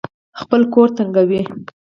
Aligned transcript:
خپل 0.39 0.61
ګور 0.73 0.89
تنګوي. 0.97 1.41